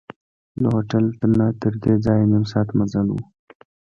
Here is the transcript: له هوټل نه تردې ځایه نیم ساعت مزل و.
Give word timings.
له 0.61 0.67
هوټل 0.75 1.05
نه 1.37 1.47
تردې 1.61 1.93
ځایه 2.05 2.25
نیم 2.31 2.43
ساعت 2.51 2.69
مزل 2.77 3.07
و. 3.11 3.15